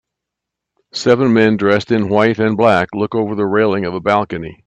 [0.93, 4.57] Seven men dressed in white and black look over the railing of a balcony.